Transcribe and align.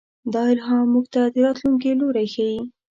دا 0.33 0.41
الهام 0.53 0.85
موږ 0.93 1.05
ته 1.13 1.21
د 1.33 1.35
راتلونکي 1.45 1.91
لوری 1.99 2.27
ښيي. 2.33 2.59